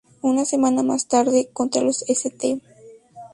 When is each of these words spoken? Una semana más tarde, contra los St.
Una 0.23 0.45
semana 0.45 0.81
más 0.81 1.05
tarde, 1.07 1.51
contra 1.53 1.83
los 1.83 2.01
St. 2.09 2.59